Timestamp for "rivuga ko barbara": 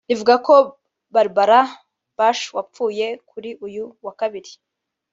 0.09-1.59